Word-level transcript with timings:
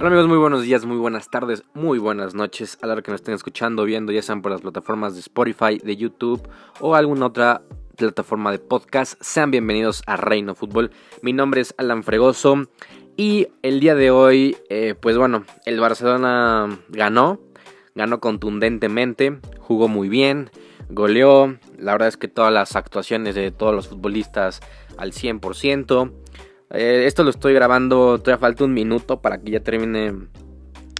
Hola 0.00 0.08
amigos, 0.08 0.28
muy 0.28 0.38
buenos 0.38 0.62
días, 0.62 0.86
muy 0.86 0.96
buenas 0.96 1.28
tardes, 1.28 1.62
muy 1.74 1.98
buenas 1.98 2.34
noches 2.34 2.78
a 2.80 2.86
la 2.86 2.94
hora 2.94 3.02
que 3.02 3.10
nos 3.10 3.20
estén 3.20 3.34
escuchando, 3.34 3.84
viendo, 3.84 4.12
ya 4.12 4.22
sean 4.22 4.40
por 4.40 4.50
las 4.50 4.62
plataformas 4.62 5.12
de 5.12 5.20
Spotify, 5.20 5.76
de 5.76 5.94
YouTube 5.94 6.40
o 6.80 6.94
alguna 6.94 7.26
otra 7.26 7.60
plataforma 7.98 8.50
de 8.50 8.60
podcast. 8.60 9.20
Sean 9.20 9.50
bienvenidos 9.50 10.02
a 10.06 10.16
Reino 10.16 10.54
Fútbol. 10.54 10.90
Mi 11.20 11.34
nombre 11.34 11.60
es 11.60 11.74
Alan 11.76 12.02
Fregoso 12.02 12.66
y 13.18 13.48
el 13.60 13.80
día 13.80 13.94
de 13.94 14.10
hoy, 14.10 14.56
eh, 14.70 14.94
pues 14.98 15.18
bueno, 15.18 15.44
el 15.66 15.78
Barcelona 15.78 16.80
ganó, 16.88 17.38
ganó 17.94 18.20
contundentemente, 18.20 19.38
jugó 19.58 19.86
muy 19.86 20.08
bien, 20.08 20.50
goleó. 20.88 21.58
La 21.76 21.92
verdad 21.92 22.08
es 22.08 22.16
que 22.16 22.28
todas 22.28 22.54
las 22.54 22.74
actuaciones 22.74 23.34
de 23.34 23.50
todos 23.50 23.74
los 23.74 23.88
futbolistas 23.88 24.60
al 24.96 25.12
100%. 25.12 26.10
Eh, 26.70 27.04
esto 27.06 27.24
lo 27.24 27.30
estoy 27.30 27.52
grabando, 27.52 28.18
todavía 28.18 28.38
falta 28.38 28.64
un 28.64 28.72
minuto 28.72 29.20
para 29.20 29.38
que 29.38 29.50
ya 29.50 29.60
termine 29.60 30.14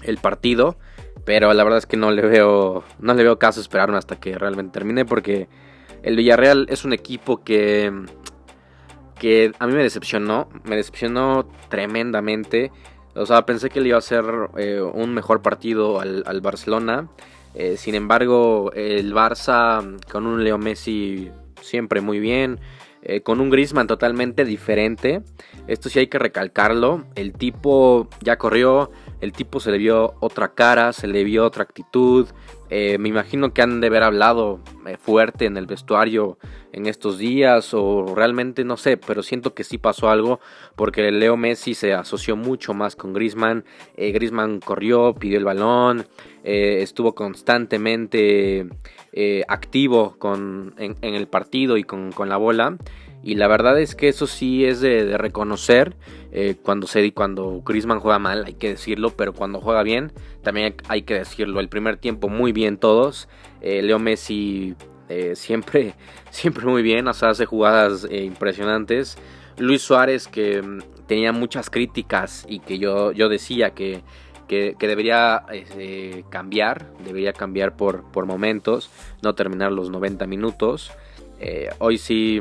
el 0.02 0.18
partido. 0.18 0.76
Pero 1.24 1.52
la 1.52 1.62
verdad 1.64 1.78
es 1.78 1.86
que 1.86 1.96
no 1.96 2.10
le 2.10 2.22
veo, 2.22 2.82
no 2.98 3.14
le 3.14 3.22
veo 3.22 3.38
caso 3.38 3.60
esperarme 3.60 3.98
hasta 3.98 4.18
que 4.18 4.36
realmente 4.36 4.72
termine. 4.72 5.04
Porque 5.04 5.48
el 6.02 6.16
Villarreal 6.16 6.66
es 6.70 6.84
un 6.84 6.92
equipo 6.92 7.44
que, 7.44 7.92
que 9.18 9.52
a 9.58 9.66
mí 9.66 9.74
me 9.74 9.82
decepcionó. 9.82 10.48
Me 10.64 10.76
decepcionó 10.76 11.48
tremendamente. 11.68 12.72
O 13.14 13.26
sea, 13.26 13.44
pensé 13.44 13.70
que 13.70 13.80
le 13.80 13.88
iba 13.88 13.96
a 13.96 13.98
hacer 13.98 14.24
eh, 14.56 14.80
un 14.80 15.14
mejor 15.14 15.42
partido 15.42 16.00
al, 16.00 16.40
Barcelona. 16.40 17.08
Eh, 17.54 17.76
sin 17.76 17.94
embargo, 17.94 18.72
el 18.74 19.12
Barça 19.12 20.00
con 20.10 20.26
un 20.26 20.42
Leo 20.42 20.58
Messi 20.58 21.30
siempre 21.60 22.00
muy 22.00 22.18
bien. 22.18 22.60
Eh, 23.02 23.22
con 23.22 23.40
un 23.40 23.48
Grisman 23.48 23.86
totalmente 23.86 24.44
diferente. 24.44 25.22
Esto 25.66 25.88
sí 25.88 25.98
hay 25.98 26.08
que 26.08 26.18
recalcarlo. 26.18 27.04
El 27.14 27.32
tipo 27.32 28.08
ya 28.20 28.36
corrió, 28.36 28.90
el 29.20 29.32
tipo 29.32 29.58
se 29.60 29.70
le 29.70 29.78
vio 29.78 30.14
otra 30.20 30.54
cara, 30.54 30.92
se 30.92 31.06
le 31.06 31.24
vio 31.24 31.44
otra 31.44 31.62
actitud. 31.62 32.28
Eh, 32.70 32.98
me 32.98 33.08
imagino 33.08 33.52
que 33.52 33.62
han 33.62 33.80
de 33.80 33.88
haber 33.88 34.04
hablado 34.04 34.60
eh, 34.86 34.96
fuerte 34.96 35.46
en 35.46 35.56
el 35.56 35.66
vestuario 35.66 36.38
en 36.72 36.86
estos 36.86 37.18
días 37.18 37.74
o 37.74 38.14
realmente 38.14 38.64
no 38.64 38.76
sé, 38.76 38.96
pero 38.96 39.24
siento 39.24 39.54
que 39.54 39.64
sí 39.64 39.76
pasó 39.76 40.08
algo 40.08 40.38
porque 40.76 41.10
Leo 41.10 41.36
Messi 41.36 41.74
se 41.74 41.92
asoció 41.94 42.36
mucho 42.36 42.72
más 42.72 42.94
con 42.94 43.12
Grisman. 43.12 43.64
Grisman 43.96 44.60
corrió, 44.60 45.14
pidió 45.14 45.38
el 45.38 45.44
balón, 45.44 46.06
estuvo 46.44 47.14
constantemente 47.16 48.68
activo 49.48 50.14
con, 50.18 50.74
en, 50.78 50.96
el 51.02 51.26
partido 51.26 51.76
y 51.76 51.82
con, 51.82 52.12
con 52.12 52.28
la 52.28 52.36
bola. 52.36 52.76
Y 53.22 53.34
la 53.34 53.48
verdad 53.48 53.78
es 53.78 53.94
que 53.94 54.08
eso 54.08 54.26
sí 54.26 54.64
es 54.64 54.80
de, 54.80 55.18
reconocer. 55.18 55.94
Eh, 56.32 56.56
cuando 56.62 56.86
se 56.86 57.12
cuando 57.12 57.62
Griezmann 57.64 58.00
juega 58.00 58.18
mal, 58.18 58.44
hay 58.46 58.54
que 58.54 58.70
decirlo, 58.70 59.10
pero 59.10 59.34
cuando 59.34 59.60
juega 59.60 59.82
bien, 59.82 60.12
también 60.42 60.74
hay 60.88 61.02
que 61.02 61.14
decirlo. 61.14 61.60
El 61.60 61.68
primer 61.68 61.98
tiempo 61.98 62.28
muy 62.28 62.52
bien 62.52 62.78
todos. 62.78 63.28
Eh, 63.60 63.82
Leo 63.82 63.98
Messi 63.98 64.74
eh, 65.08 65.36
siempre, 65.36 65.94
siempre 66.30 66.64
muy 66.66 66.82
bien, 66.82 67.08
o 67.08 67.12
sea, 67.14 67.30
hace 67.30 67.44
jugadas 67.44 68.06
impresionantes. 68.10 69.18
Luis 69.58 69.82
Suárez 69.82 70.26
que 70.26 70.62
mm, 70.62 70.78
tenía 71.06 71.32
muchas 71.32 71.68
críticas 71.68 72.46
y 72.48 72.60
que 72.60 72.78
yo, 72.78 73.12
yo 73.12 73.28
decía 73.28 73.70
que, 73.70 74.02
que, 74.48 74.74
debería 74.80 75.44
este, 75.52 76.24
cambiar, 76.30 76.90
debería 77.04 77.34
cambiar 77.34 77.76
por, 77.76 78.10
por 78.10 78.24
momentos, 78.24 78.90
no 79.22 79.34
terminar 79.34 79.72
los 79.72 79.90
90 79.90 80.26
minutos. 80.26 80.90
hoy 81.78 81.98
sí 81.98 82.40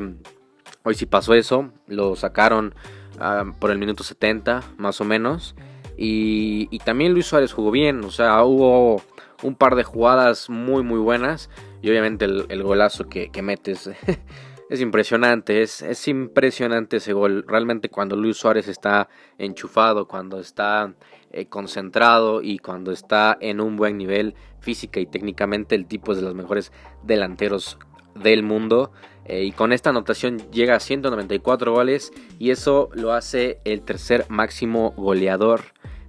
Hoy 0.84 0.96
sí 0.96 1.06
pasó 1.06 1.34
eso, 1.34 1.72
lo 1.88 2.16
sacaron 2.16 2.74
ah, 3.20 3.46
por 3.60 3.72
el 3.72 3.78
minuto 3.78 4.04
70 4.04 4.64
más 4.78 5.02
o 5.02 5.06
menos. 5.06 5.56
Y, 6.02 6.80
también 6.86 7.14
Luis 7.14 7.26
Suárez 7.26 7.52
jugó 7.52 7.72
bien, 7.72 8.06
o 8.06 8.12
sea, 8.12 8.42
hubo 8.46 9.02
un 9.44 9.56
par 9.56 9.76
de 9.76 9.84
jugadas 9.84 10.50
muy 10.50 10.82
muy 10.82 11.00
buenas. 11.00 11.50
Y 11.82 11.90
obviamente 11.90 12.26
el, 12.26 12.64
golazo 12.64 13.10
que, 13.10 13.30
metes 13.42 13.90
es 14.70 14.82
impresionante, 14.82 15.62
es, 15.62 15.82
es, 15.82 16.08
impresionante 16.08 16.98
ese 16.98 17.12
gol. 17.12 17.44
Realmente 17.46 17.90
cuando 17.90 18.16
Luis 18.16 18.38
Suárez 18.38 18.70
está 18.70 19.10
enchufado, 19.38 20.08
cuando 20.08 20.40
está 20.40 20.94
eh, 21.32 21.48
concentrado 21.48 22.42
y 22.42 22.60
cuando 22.60 22.94
está 22.94 23.38
en 23.42 23.60
un 23.60 23.76
buen 23.76 23.98
nivel 23.98 24.36
física 24.62 25.02
y 25.02 25.06
técnicamente, 25.06 25.76
el 25.76 25.86
tipo 25.86 26.14
es 26.14 26.20
de 26.20 26.24
los 26.24 26.36
mejores 26.36 26.72
delanteros 27.04 27.78
del 28.22 28.44
mundo. 28.44 28.92
Eh, 29.26 29.44
y 29.44 29.52
con 29.52 29.74
esta 29.74 29.92
anotación 29.92 30.40
llega 30.52 30.76
a 30.76 30.80
194 30.80 31.72
goles 31.72 32.12
y 32.40 32.50
eso 32.50 32.90
lo 32.94 33.14
hace 33.14 33.60
el 33.64 33.82
tercer 33.82 34.26
máximo 34.30 34.92
goleador 34.98 35.62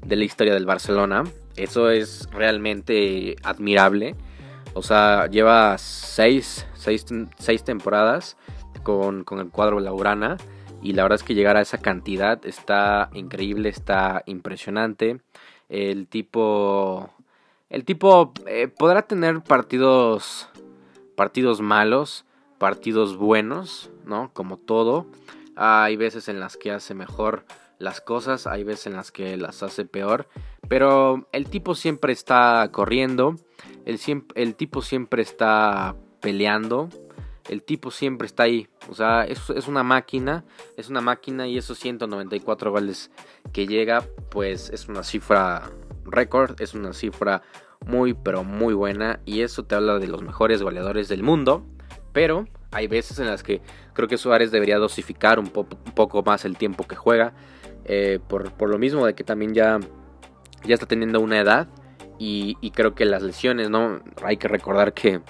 de 0.04 0.16
la 0.16 0.24
historia 0.24 0.54
del 0.54 0.66
Barcelona. 0.66 1.24
Eso 1.56 1.90
es 1.90 2.28
realmente 2.32 3.36
admirable. 3.42 4.16
O 4.72 4.82
sea, 4.82 5.26
lleva 5.26 5.76
6 5.76 6.66
seis, 6.80 7.64
temporadas 7.64 8.36
con, 8.82 9.24
con, 9.24 9.40
el 9.40 9.50
cuadro 9.50 9.80
Laurana. 9.80 10.36
Y 10.82 10.94
la 10.94 11.02
verdad 11.02 11.16
es 11.16 11.22
que 11.22 11.34
llegar 11.34 11.56
a 11.56 11.60
esa 11.60 11.78
cantidad 11.78 12.44
está 12.46 13.10
increíble, 13.12 13.68
está 13.68 14.22
impresionante. 14.26 15.20
El 15.68 16.06
tipo. 16.06 17.10
El 17.68 17.84
tipo 17.84 18.32
eh, 18.46 18.68
podrá 18.68 19.02
tener 19.02 19.42
partidos. 19.42 20.48
Partidos 21.20 21.60
malos 21.60 22.24
partidos 22.56 23.18
buenos, 23.18 23.90
¿no? 24.06 24.30
Como 24.32 24.56
todo. 24.56 25.04
Hay 25.54 25.96
veces 25.96 26.28
en 26.28 26.40
las 26.40 26.56
que 26.56 26.70
hace 26.70 26.94
mejor 26.94 27.44
las 27.78 28.00
cosas, 28.00 28.46
hay 28.46 28.64
veces 28.64 28.86
en 28.86 28.94
las 28.94 29.12
que 29.12 29.36
las 29.36 29.62
hace 29.62 29.84
peor. 29.84 30.28
Pero 30.66 31.28
el 31.32 31.44
tipo 31.44 31.74
siempre 31.74 32.14
está 32.14 32.66
corriendo, 32.72 33.36
el, 33.84 34.54
tipo 34.54 34.80
siempre 34.80 35.20
está 35.20 35.94
peleando, 36.20 36.88
el 37.50 37.64
tipo 37.64 37.90
siempre 37.90 38.26
está 38.26 38.44
ahí. 38.44 38.68
O 38.88 38.94
sea, 38.94 39.24
es, 39.24 39.50
es 39.50 39.68
una 39.68 39.82
máquina, 39.82 40.46
es 40.78 40.88
una 40.88 41.02
máquina 41.02 41.46
y 41.46 41.58
esos 41.58 41.78
194 41.80 42.70
goles 42.70 43.10
que 43.52 43.66
llega, 43.66 44.06
pues 44.30 44.70
es 44.70 44.88
una 44.88 45.02
cifra 45.02 45.70
récord, 46.04 46.60
es 46.60 46.74
una 46.74 46.92
cifra 46.92 47.42
muy, 47.86 48.14
pero 48.14 48.44
muy 48.44 48.74
buena. 48.74 49.20
Y 49.24 49.42
eso 49.42 49.64
te 49.64 49.74
habla 49.74 49.98
de 49.98 50.08
los 50.08 50.22
mejores 50.22 50.62
goleadores 50.62 51.08
del 51.08 51.22
mundo. 51.22 51.64
Pero 52.12 52.46
hay 52.72 52.86
veces 52.86 53.18
en 53.18 53.26
las 53.26 53.42
que 53.42 53.60
creo 53.92 54.08
que 54.08 54.18
Suárez 54.18 54.50
debería 54.50 54.78
dosificar 54.78 55.38
un, 55.38 55.48
poco 55.48 56.22
más 56.22 56.44
el 56.44 56.56
tiempo 56.56 56.86
que 56.86 56.96
juega. 56.96 57.32
Eh, 57.84 58.20
por, 58.28 58.68
lo 58.68 58.78
mismo 58.78 59.06
de 59.06 59.14
que 59.14 59.24
también 59.24 59.54
ya, 59.54 59.80
ya 60.64 60.74
está 60.74 60.86
teniendo 60.86 61.20
una 61.20 61.38
edad. 61.38 61.68
Y, 62.18 62.56
creo 62.74 62.94
que 62.94 63.06
las 63.06 63.22
lesiones, 63.22 63.70
¿no? 63.70 64.02
Hay 64.22 64.36
que 64.36 64.46
recordar 64.46 64.92
que, 64.92 65.22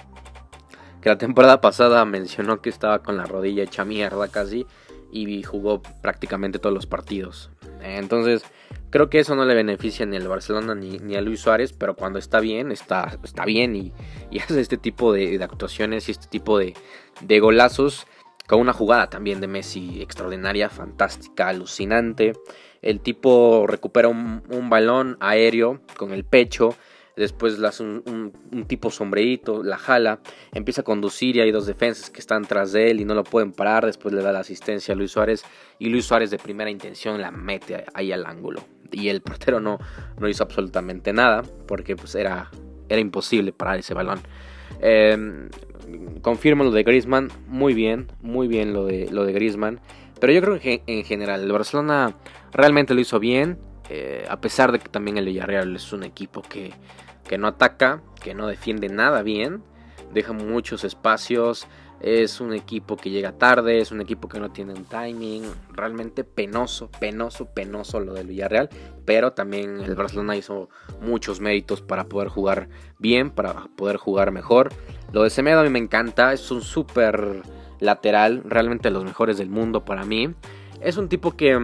que 0.99 1.09
la 1.09 1.17
temporada 1.17 1.61
pasada 1.61 2.03
mencionó 2.03 2.61
que 2.61 2.69
estaba 2.69 2.99
con 2.99 3.15
la 3.15 3.23
rodilla 3.23 3.63
hecha 3.63 3.85
mierda 3.85 4.27
casi. 4.27 4.67
Y 5.13 5.43
jugó 5.43 5.81
prácticamente 6.01 6.59
todos 6.59 6.73
los 6.73 6.85
partidos. 6.85 7.49
Entonces, 7.81 8.43
creo 8.91 9.09
que 9.09 9.19
eso 9.19 9.35
no 9.35 9.45
le 9.45 9.55
beneficia 9.55 10.05
ni 10.05 10.17
al 10.17 10.27
Barcelona 10.27 10.75
ni, 10.75 11.15
a 11.15 11.21
Luis 11.21 11.39
Suárez, 11.39 11.73
pero 11.73 11.95
cuando 11.95 12.19
está 12.19 12.39
bien, 12.39 12.71
está, 12.71 13.17
está 13.23 13.45
bien 13.45 13.75
y, 13.75 13.93
hace 14.39 14.61
este 14.61 14.77
tipo 14.77 15.11
de, 15.13 15.43
actuaciones 15.43 16.07
y 16.07 16.11
este 16.11 16.27
tipo 16.27 16.59
de, 16.59 16.75
golazos 17.39 18.05
con 18.47 18.59
una 18.59 18.73
jugada 18.73 19.09
también 19.09 19.39
de 19.41 19.47
Messi 19.47 20.01
extraordinaria, 20.01 20.69
fantástica, 20.69 21.47
alucinante. 21.47 22.33
El 22.81 22.99
tipo 22.99 23.65
recupera 23.65 24.09
un 24.09 24.69
balón 24.69 25.15
aéreo 25.21 25.81
con 25.95 26.11
el 26.11 26.25
pecho 26.25 26.75
después 27.15 27.59
le 27.59 27.67
hace 27.67 27.83
un, 27.83 28.33
tipo 28.67 28.91
sombrerito, 28.91 29.63
la 29.63 29.77
jala, 29.77 30.19
empieza 30.53 30.81
a 30.81 30.83
conducir 30.83 31.35
y 31.37 31.41
hay 31.41 31.51
dos 31.51 31.65
defensas 31.65 32.09
que 32.09 32.19
están 32.19 32.45
tras 32.45 32.71
de 32.71 32.91
él 32.91 33.01
y 33.01 33.05
no 33.05 33.13
lo 33.13 33.23
pueden 33.23 33.51
parar, 33.51 33.85
después 33.85 34.13
le 34.13 34.21
da 34.21 34.31
la 34.31 34.39
asistencia 34.39 34.93
a 34.93 34.97
Luis 34.97 35.11
Suárez 35.11 35.43
y 35.79 35.89
Luis 35.89 36.05
Suárez 36.05 36.31
de 36.31 36.37
primera 36.37 36.69
intención 36.69 37.21
la 37.21 37.31
mete 37.31 37.85
ahí 37.93 38.11
al 38.11 38.25
ángulo 38.25 38.63
y 38.91 39.09
el 39.09 39.21
portero 39.21 39.59
no, 39.59 39.79
no 40.19 40.27
hizo 40.27 40.43
absolutamente 40.43 41.13
nada 41.13 41.43
porque 41.67 41.95
pues 41.95 42.15
era, 42.15 42.49
era 42.89 42.99
imposible 42.99 43.53
parar 43.53 43.79
ese 43.79 43.93
balón. 43.93 44.19
Eh, 44.81 45.49
confirmo 46.21 46.63
lo 46.63 46.71
de 46.71 46.83
Griezmann, 46.83 47.29
muy 47.47 47.73
bien, 47.73 48.07
muy 48.21 48.47
bien 48.47 48.73
lo 48.73 48.85
de, 48.85 49.09
lo 49.11 49.25
de 49.25 49.33
Griezmann. 49.33 49.79
Pero 50.19 50.33
yo 50.33 50.41
creo 50.41 50.59
que 50.59 50.83
en 50.85 51.03
general 51.03 51.43
el 51.43 51.51
Barcelona 51.51 52.15
realmente 52.51 52.93
lo 52.93 53.01
hizo 53.01 53.19
bien. 53.19 53.57
Eh, 53.93 54.25
a 54.29 54.39
pesar 54.39 54.71
de 54.71 54.79
que 54.79 54.87
también 54.87 55.17
el 55.17 55.25
Villarreal 55.25 55.75
es 55.75 55.91
un 55.91 56.03
equipo 56.03 56.41
que, 56.41 56.71
que 57.27 57.37
no 57.37 57.47
ataca, 57.47 58.01
que 58.23 58.33
no 58.33 58.47
defiende 58.47 58.87
nada 58.87 59.21
bien, 59.21 59.63
deja 60.13 60.31
muchos 60.31 60.85
espacios, 60.85 61.67
es 61.99 62.39
un 62.39 62.53
equipo 62.53 62.95
que 62.95 63.09
llega 63.09 63.33
tarde, 63.33 63.81
es 63.81 63.91
un 63.91 63.99
equipo 63.99 64.29
que 64.29 64.39
no 64.39 64.49
tiene 64.53 64.71
un 64.71 64.85
timing, 64.85 65.43
realmente 65.73 66.23
penoso, 66.23 66.89
penoso, 67.01 67.47
penoso 67.47 67.99
lo 67.99 68.13
del 68.13 68.27
Villarreal, 68.27 68.69
pero 69.03 69.33
también 69.33 69.81
el 69.81 69.95
Barcelona 69.95 70.37
hizo 70.37 70.69
muchos 71.01 71.41
méritos 71.41 71.81
para 71.81 72.05
poder 72.05 72.29
jugar 72.29 72.69
bien, 72.97 73.29
para 73.29 73.65
poder 73.75 73.97
jugar 73.97 74.31
mejor. 74.31 74.69
Lo 75.11 75.23
de 75.23 75.29
Semedo 75.29 75.59
a 75.59 75.63
mí 75.63 75.69
me 75.69 75.79
encanta, 75.79 76.31
es 76.31 76.49
un 76.49 76.61
súper 76.61 77.41
lateral, 77.81 78.41
realmente 78.45 78.89
los 78.89 79.03
mejores 79.03 79.37
del 79.37 79.49
mundo 79.49 79.83
para 79.83 80.05
mí. 80.05 80.33
Es 80.79 80.95
un 80.95 81.09
tipo 81.09 81.35
que... 81.35 81.59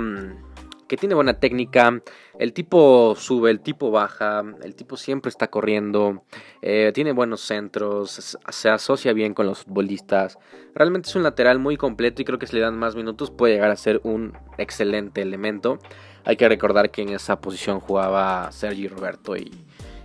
Que 0.88 0.98
tiene 0.98 1.16
buena 1.16 1.40
técnica. 1.40 2.02
El 2.40 2.54
tipo 2.54 3.16
sube, 3.18 3.52
el 3.52 3.60
tipo 3.60 3.92
baja, 3.92 4.44
el 4.64 4.76
tipo 4.76 4.96
siempre 4.96 5.30
está 5.30 5.48
corriendo, 5.48 6.24
eh, 6.62 6.92
tiene 6.94 7.12
buenos 7.12 7.42
centros, 7.42 8.38
se 8.50 8.70
asocia 8.70 9.14
bien 9.14 9.34
con 9.34 9.48
los 9.48 9.64
futbolistas. 9.64 10.38
Realmente 10.76 11.10
es 11.10 11.16
un 11.16 11.24
lateral 11.24 11.60
muy 11.60 11.78
completo 11.78 12.22
y 12.22 12.26
creo 12.26 12.40
que 12.40 12.48
si 12.48 12.56
le 12.56 12.62
dan 12.62 12.78
más 12.78 12.96
minutos 12.96 13.32
puede 13.32 13.56
llegar 13.56 13.72
a 13.72 13.76
ser 13.76 14.00
un 14.04 14.38
excelente 14.58 15.22
elemento. 15.22 15.80
Hay 16.24 16.38
que 16.38 16.48
recordar 16.48 16.92
que 16.92 17.02
en 17.02 17.10
esa 17.10 17.40
posición 17.40 17.80
jugaba 17.80 18.52
Sergi 18.52 18.88
Roberto 18.88 19.36
y, 19.36 19.52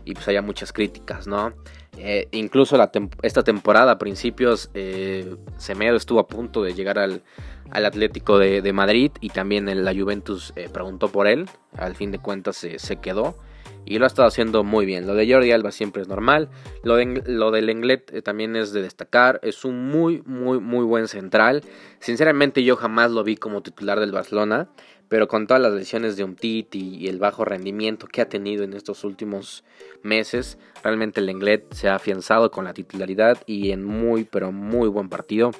y 0.04 0.14
pues 0.14 0.26
había 0.28 0.42
muchas 0.42 0.72
críticas, 0.72 1.26
¿no? 1.26 1.52
Eh, 1.98 2.28
incluso 2.32 2.76
esta 3.22 3.42
temporada 3.42 3.92
a 3.92 3.98
principios 3.98 4.70
eh, 4.72 5.36
Semedo 5.58 5.96
estuvo 5.96 6.20
a 6.20 6.26
punto 6.26 6.62
de 6.62 6.74
llegar 6.74 6.98
al, 6.98 7.22
Atlético 7.70 8.38
de, 8.38 8.72
Madrid 8.72 9.12
y 9.20 9.30
también 9.30 9.84
la 9.84 9.94
Juventus 9.94 10.52
eh, 10.56 10.68
preguntó 10.72 11.08
por 11.08 11.26
él. 11.26 11.48
Al 11.76 11.94
fin 11.94 12.10
de 12.10 12.18
cuentas 12.18 12.56
se, 12.56 12.96
quedó 12.96 13.36
y 13.84 13.98
lo 13.98 14.04
ha 14.04 14.06
estado 14.06 14.28
haciendo 14.28 14.64
muy 14.64 14.86
bien. 14.86 15.06
Lo 15.06 15.14
de 15.14 15.30
Jordi 15.30 15.52
Alba 15.52 15.72
siempre 15.72 16.02
es 16.02 16.08
normal. 16.08 16.48
Lo, 16.82 16.96
lo 17.26 17.50
del 17.50 17.68
Englet 17.68 18.12
eh, 18.12 18.22
también 18.22 18.56
es 18.56 18.72
de 18.72 18.82
destacar. 18.82 19.40
Es 19.42 19.64
un 19.64 19.88
muy, 19.88 20.22
muy, 20.24 20.60
muy 20.60 20.84
buen 20.84 21.08
central. 21.08 21.62
Sinceramente 21.98 22.64
yo 22.64 22.76
jamás 22.76 23.10
lo 23.10 23.24
vi 23.24 23.36
como 23.36 23.62
titular 23.62 24.00
del 24.00 24.12
Barcelona 24.12 24.68
pero 25.12 25.28
con 25.28 25.46
todas 25.46 25.62
las 25.62 25.74
lesiones 25.74 26.16
de 26.16 26.24
Umtiti 26.24 26.96
y 26.96 27.08
el 27.08 27.18
bajo 27.18 27.44
rendimiento 27.44 28.06
que 28.06 28.22
ha 28.22 28.30
tenido 28.30 28.64
en 28.64 28.72
estos 28.72 29.04
últimos 29.04 29.62
meses, 30.02 30.56
realmente 30.82 31.20
el 31.20 31.26
Lenglet 31.26 31.70
se 31.74 31.90
ha 31.90 31.96
afianzado 31.96 32.50
con 32.50 32.64
la 32.64 32.72
titularidad 32.72 33.36
y 33.44 33.72
en 33.72 33.84
muy, 33.84 34.24
pero 34.24 34.52
muy 34.52 34.88
buen 34.88 35.10
partido. 35.10 35.50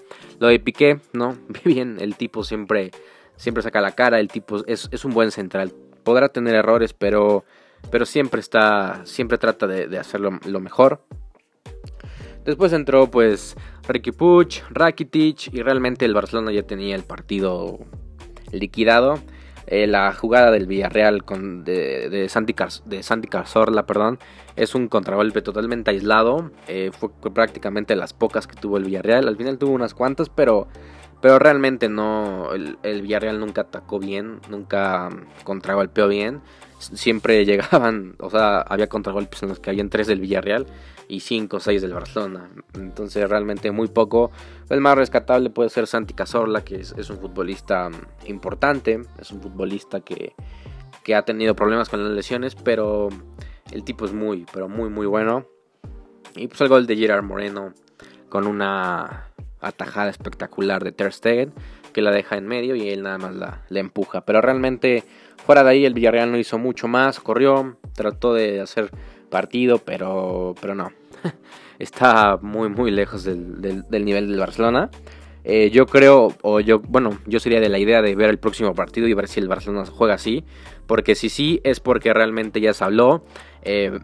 Lo 0.40 0.46
de 0.46 0.58
Piqué, 0.58 1.00
¿no? 1.12 1.36
Bien, 1.66 1.98
el 2.00 2.16
tipo 2.16 2.44
siempre, 2.44 2.92
siempre 3.36 3.62
saca 3.62 3.82
la 3.82 3.92
cara, 3.92 4.20
el 4.20 4.28
tipo 4.28 4.64
es, 4.66 5.04
un 5.04 5.12
buen 5.12 5.30
central. 5.30 5.70
Podrá 6.02 6.30
tener 6.30 6.54
errores, 6.54 6.94
pero, 6.94 7.44
pero 7.90 8.06
siempre 8.06 8.40
está, 8.40 9.02
siempre 9.04 9.38
trata 9.38 9.66
de, 9.66 9.98
hacerlo 9.98 10.38
lo 10.46 10.60
mejor. 10.60 11.04
Después 12.44 12.72
entró 12.72 13.10
pues 13.10 13.56
Ricky 13.88 14.12
Puch, 14.12 14.62
Rakitic 14.70 15.52
y 15.52 15.62
realmente 15.62 16.04
el 16.04 16.14
Barcelona 16.14 16.52
ya 16.52 16.62
tenía 16.62 16.96
el 16.96 17.04
partido 17.04 17.78
liquidado. 18.50 19.20
Eh, 19.68 19.86
la 19.86 20.12
jugada 20.12 20.50
del 20.50 20.66
Villarreal 20.66 21.24
con, 21.24 21.64
de, 21.64 22.10
de, 22.10 22.28
Santi 22.28 22.54
de 22.84 23.02
Santi 23.02 23.28
Cazorla 23.28 23.86
perdón, 23.86 24.18
es 24.56 24.74
un 24.74 24.88
contragolpe 24.88 25.40
totalmente 25.40 25.90
aislado. 25.90 26.50
Eh, 26.68 26.90
fue 26.92 27.10
prácticamente 27.32 27.96
las 27.96 28.12
pocas 28.12 28.46
que 28.46 28.56
tuvo 28.56 28.76
el 28.76 28.84
Villarreal. 28.84 29.28
Al 29.28 29.36
final 29.36 29.58
tuvo 29.58 29.72
unas 29.72 29.94
cuantas, 29.94 30.28
pero, 30.28 30.68
pero 31.22 31.38
realmente 31.38 31.88
no. 31.88 32.52
El, 32.52 32.76
el 32.82 33.00
Villarreal 33.00 33.40
nunca 33.40 33.62
atacó 33.62 33.98
bien, 33.98 34.40
nunca 34.50 35.08
contragolpeó 35.44 36.08
bien. 36.08 36.42
Siempre 36.78 37.44
llegaban, 37.46 38.16
o 38.18 38.28
sea, 38.28 38.60
había 38.60 38.88
contragolpes 38.88 39.42
en 39.42 39.48
los 39.48 39.60
que 39.60 39.70
habían 39.70 39.88
tres 39.88 40.08
del 40.08 40.20
Villarreal 40.20 40.66
y 41.08 41.20
5 41.20 41.56
o 41.56 41.60
6 41.60 41.80
del 41.80 41.92
Barcelona. 41.92 42.50
Entonces 42.74 43.28
realmente 43.30 43.70
muy 43.70 43.88
poco. 43.88 44.32
El 44.68 44.80
más 44.80 44.96
rescatable 44.96 45.50
puede 45.50 45.68
ser 45.68 45.86
Santi 45.86 46.12
Cazorla, 46.12 46.64
que 46.64 46.76
es, 46.76 47.10
un 47.10 47.18
futbolista 47.18 47.88
mm, 47.88 48.28
importante, 48.28 49.00
es 49.20 49.30
un 49.30 49.40
futbolista 49.40 50.00
que, 50.00 50.34
que, 51.04 51.14
ha 51.14 51.22
tenido 51.22 51.54
problemas 51.54 51.88
con 51.88 52.02
las 52.02 52.12
lesiones, 52.12 52.56
pero 52.56 53.10
el 53.70 53.84
tipo 53.84 54.06
es 54.06 54.12
muy, 54.12 54.44
pero 54.52 54.68
muy, 54.68 54.88
muy 54.88 55.06
bueno. 55.06 55.46
Y 56.34 56.48
pues 56.48 56.60
el 56.62 56.68
gol 56.68 56.86
de 56.86 56.96
Gerard 56.96 57.22
Moreno 57.22 57.74
con 58.28 58.46
una 58.46 59.28
atajada 59.62 60.10
espectacular 60.10 60.84
de 60.84 60.92
Ter 60.92 61.12
Stegen 61.12 61.52
que 61.92 62.02
la 62.02 62.10
deja 62.10 62.36
en 62.36 62.46
medio 62.46 62.74
y 62.74 62.88
él 62.88 63.02
nada 63.02 63.18
más 63.18 63.34
la, 63.34 63.80
empuja. 63.80 64.22
Pero 64.22 64.40
realmente 64.40 65.04
fuera 65.44 65.62
de 65.62 65.70
ahí 65.70 65.84
el 65.84 65.94
Villarreal 65.94 66.32
no 66.32 66.38
hizo 66.38 66.58
mucho 66.58 66.88
más, 66.88 67.20
corrió, 67.20 67.76
trató 67.94 68.34
de 68.34 68.60
hacer 68.60 68.90
partido, 69.30 69.78
pero, 69.78 70.54
pero 70.60 70.74
no. 70.74 70.92
Está 71.78 72.38
muy, 72.40 72.68
muy 72.68 72.90
lejos 72.90 73.24
del, 73.24 73.84
nivel 73.90 74.28
del 74.28 74.38
Barcelona. 74.38 74.90
Eh, 75.44 75.70
yo 75.70 75.86
creo, 75.86 76.34
o 76.42 76.60
yo, 76.60 76.78
bueno, 76.80 77.18
yo 77.26 77.40
sería 77.40 77.60
de 77.60 77.68
la 77.68 77.78
idea 77.78 78.02
de 78.02 78.14
ver 78.14 78.30
el 78.30 78.38
próximo 78.38 78.74
partido 78.74 79.08
y 79.08 79.14
ver 79.14 79.26
si 79.26 79.40
el 79.40 79.48
Barcelona 79.48 79.84
juega 79.86 80.14
así. 80.14 80.44
Porque 80.86 81.14
si 81.14 81.28
sí, 81.28 81.60
es 81.64 81.80
porque 81.80 82.12
realmente 82.12 82.60
ya 82.60 82.72
se 82.72 82.84
habló. 82.84 83.24
Eh, 83.62 83.98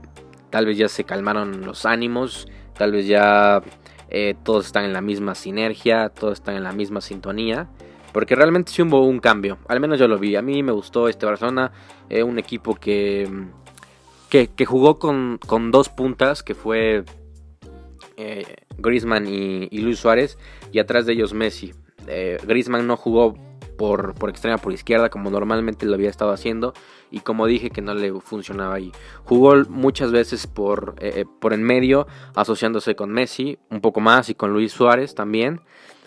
tal 0.50 0.66
vez 0.66 0.78
ya 0.78 0.88
se 0.88 1.04
calmaron 1.04 1.64
los 1.64 1.86
ánimos. 1.86 2.48
Tal 2.76 2.92
vez 2.92 3.06
ya 3.06 3.62
eh, 4.10 4.34
todos 4.42 4.66
están 4.66 4.84
en 4.84 4.92
la 4.92 5.00
misma 5.00 5.34
sinergia. 5.34 6.08
Todos 6.08 6.34
están 6.34 6.56
en 6.56 6.64
la 6.64 6.72
misma 6.72 7.00
sintonía. 7.00 7.68
Porque 8.12 8.34
realmente 8.34 8.72
sí 8.72 8.82
hubo 8.82 9.04
un 9.06 9.20
cambio. 9.20 9.58
Al 9.68 9.80
menos 9.80 9.98
yo 9.98 10.08
lo 10.08 10.18
vi. 10.18 10.36
A 10.36 10.42
mí 10.42 10.62
me 10.62 10.72
gustó 10.72 11.08
este 11.08 11.26
Barcelona. 11.26 11.72
un 12.10 12.38
equipo 12.38 12.74
que 12.74 13.28
que, 14.28 14.66
jugó 14.66 14.98
con, 14.98 15.38
dos 15.70 15.88
puntas, 15.88 16.42
que 16.42 16.54
fue 16.54 17.04
eh, 18.16 18.56
Griezmann 18.76 19.26
y, 19.26 19.78
Luis 19.78 19.98
Suárez, 19.98 20.38
y 20.72 20.78
atrás 20.78 21.06
de 21.06 21.14
ellos 21.14 21.32
Messi. 21.32 21.74
Eh, 22.06 22.38
Griezmann 22.46 22.86
no 22.86 22.96
jugó 22.96 23.36
por, 23.78 24.14
por, 24.14 24.28
extrema 24.28 24.58
por 24.58 24.74
izquierda 24.74 25.08
como 25.08 25.30
normalmente 25.30 25.86
lo 25.86 25.94
había 25.94 26.10
estado 26.10 26.32
haciendo 26.32 26.74
y 27.10 27.20
como 27.20 27.46
dije 27.46 27.70
que 27.70 27.80
no 27.80 27.94
le 27.94 28.12
funcionaba 28.20 28.74
ahí. 28.74 28.92
Jugó 29.24 29.54
muchas 29.70 30.12
veces 30.12 30.46
por, 30.46 30.96
eh, 30.98 31.24
por 31.40 31.54
en 31.54 31.62
medio 31.62 32.06
asociándose 32.34 32.94
con 32.94 33.10
Messi 33.10 33.58
un 33.70 33.80
poco 33.80 34.00
más 34.00 34.28
y 34.28 34.34
con 34.34 34.52
Luis 34.52 34.72
Suárez 34.72 35.14
también. 35.14 35.62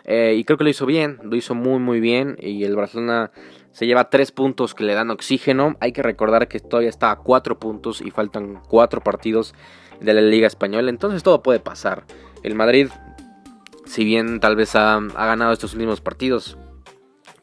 y 0.05 0.43
creo 0.43 0.57
que 0.57 0.63
lo 0.63 0.69
hizo 0.69 0.85
bien, 0.85 1.19
lo 1.23 1.35
hizo 1.35 1.55
muy 1.55 1.79
muy 1.79 1.99
bien 1.99 2.35
y 2.39 2.63
el 2.63 2.75
Barcelona 2.75 3.31
se 3.71 3.87
lleva 3.87 4.09
tres 4.09 4.31
puntos 4.31 4.75
que 4.75 4.83
le 4.83 4.93
dan 4.93 5.11
oxígeno. 5.11 5.75
Hay 5.79 5.93
que 5.93 6.03
recordar 6.03 6.47
que 6.47 6.59
todavía 6.59 6.89
está 6.89 7.11
a 7.11 7.17
cuatro 7.17 7.59
puntos 7.59 8.01
y 8.01 8.11
faltan 8.11 8.61
cuatro 8.67 9.01
partidos 9.01 9.53
de 9.99 10.13
la 10.13 10.21
Liga 10.21 10.47
Española. 10.47 10.89
Entonces 10.89 11.23
todo 11.23 11.41
puede 11.41 11.59
pasar. 11.59 12.03
El 12.43 12.55
Madrid, 12.55 12.89
si 13.85 14.03
bien 14.03 14.39
tal 14.39 14.55
vez 14.55 14.75
ha, 14.75 14.99
ganado 14.99 15.53
estos 15.53 15.73
últimos 15.73 16.01
partidos, 16.01 16.57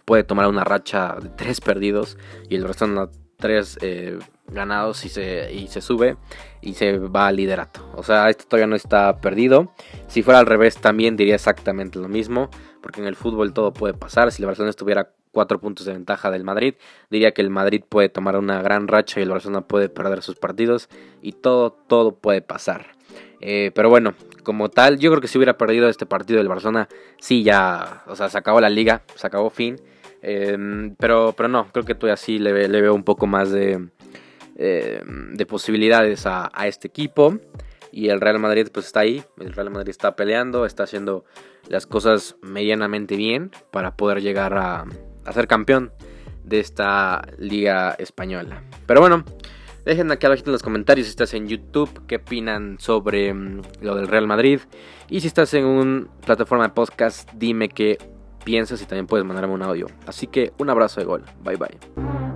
puede 0.09 0.25
tomar 0.25 0.47
una 0.47 0.65
racha 0.65 1.17
de 1.21 1.29
tres 1.29 1.61
perdidos 1.61 2.17
y 2.49 2.57
el 2.57 2.65
resto 2.65 3.11
tres 3.37 3.77
eh, 3.83 4.19
ganados 4.47 5.05
y 5.05 5.11
se, 5.11 5.53
y 5.53 5.69
se 5.69 5.83
sube 5.83 6.17
y 6.63 6.73
se 6.73 6.97
va 6.97 7.27
al 7.27 7.37
liderato. 7.37 7.87
O 7.95 8.03
sea, 8.03 8.31
esto 8.31 8.47
todavía 8.49 8.69
no 8.69 8.75
está 8.75 9.21
perdido. 9.21 9.71
Si 10.07 10.23
fuera 10.23 10.41
al 10.41 10.47
revés 10.47 10.79
también 10.79 11.19
diría 11.19 11.35
exactamente 11.35 11.99
lo 11.99 12.09
mismo, 12.09 12.49
porque 12.81 13.03
en 13.03 13.07
el 13.07 13.17
fútbol 13.17 13.53
todo 13.53 13.75
puede 13.75 13.93
pasar. 13.93 14.33
Si 14.33 14.41
el 14.41 14.47
Barcelona 14.47 14.71
estuviera 14.71 15.11
cuatro 15.31 15.61
puntos 15.61 15.85
de 15.85 15.93
ventaja 15.93 16.31
del 16.31 16.43
Madrid. 16.43 16.77
Diría 17.11 17.33
que 17.33 17.43
el 17.43 17.51
Madrid 17.51 17.85
puede 17.87 18.09
tomar 18.09 18.39
una 18.39 18.63
gran 18.63 18.89
racha 18.89 19.21
y 19.21 19.25
el 19.25 19.29
Barcelona 19.29 19.69
puede 19.69 19.91
perder 19.91 20.23
sus 20.23 20.37
partidos 20.37 20.89
y 21.21 21.33
todo, 21.33 21.71
todo 21.87 22.17
puede 22.17 22.41
pasar. 22.41 22.97
Eh, 23.41 23.73
pero 23.75 23.91
bueno, 23.91 24.15
como 24.43 24.71
tal, 24.71 24.99
yo 24.99 25.11
creo 25.11 25.21
que 25.21 25.29
si 25.29 25.37
hubiera 25.37 25.59
perdido 25.59 25.91
este 25.91 26.07
partido 26.07 26.39
del 26.39 26.49
Barcelona, 26.49 26.89
sí 27.19 27.43
ya, 27.43 28.05
o 28.07 28.17
sea, 28.17 28.31
se 28.31 28.39
acabó 28.39 28.63
la 28.63 28.71
liga, 28.71 29.03
se 29.15 29.27
acabó 29.27 29.51
fin. 29.51 29.77
Em, 30.23 30.95
pero, 30.97 31.35
pero 31.37 31.49
no, 31.49 31.69
creo 31.73 31.85
que 31.85 31.95
todavía 31.95 32.17
sí 32.17 32.39
le, 32.39 32.69
le 32.69 32.81
veo 32.81 32.95
un 32.95 33.05
poco 33.05 33.27
más 33.27 33.51
de, 33.51 33.89
em, 34.57 35.35
de 35.35 35.47
posibilidades 35.47 36.27
a, 36.27 36.51
a 36.53 36.67
este 36.67 36.89
equipo. 36.89 37.39
Y 37.91 38.09
el 38.09 38.21
Real 38.21 38.39
Madrid 38.39 38.69
pues 38.73 38.87
está 38.87 39.01
ahí, 39.01 39.25
el 39.39 39.53
Real 39.53 39.71
Madrid 39.71 39.91
está 39.91 40.15
peleando, 40.15 40.67
está 40.67 40.85
haciendo 40.85 41.25
las 41.69 41.87
cosas 41.87 42.37
medianamente 42.43 43.17
bien 43.17 43.51
para 43.71 43.97
poder 43.97 44.21
llegar 44.21 44.55
a, 44.55 44.85
a 45.25 45.33
ser 45.33 45.47
campeón 45.47 45.93
de 46.45 46.61
esta 46.61 47.23
liga 47.39 47.95
española. 47.99 48.63
Pero 48.87 49.01
bueno, 49.01 49.25
dejen 49.85 50.11
aquí 50.11 50.27
abajo 50.27 50.43
en 50.47 50.53
los 50.53 50.63
comentarios 50.63 51.07
si 51.07 51.11
estás 51.11 51.35
en 51.35 51.49
YouTube, 51.49 52.07
qué 52.07 52.17
opinan 52.17 52.79
sobre 52.79 53.33
mm, 53.33 53.63
lo 53.83 53.95
del 53.95 54.09
Real 54.09 54.27
Madrid. 54.27 54.61
Y 55.09 55.21
si 55.21 55.27
estás 55.27 55.53
en 55.55 55.65
una 55.65 56.07
plataforma 56.25 56.69
de 56.69 56.75
podcast, 56.75 57.31
dime 57.35 57.69
qué 57.69 57.99
piensas 58.49 58.81
y 58.81 58.87
también 58.87 59.07
puedes 59.07 59.27
mandarme 59.27 59.53
un 59.53 59.63
audio. 59.63 59.89
Así 60.07 60.27
que 60.27 60.55
un 60.57 60.71
abrazo 60.71 61.01
de 61.01 61.07
gol. 61.07 61.23
Bye 61.45 61.57
bye. 61.57 62.28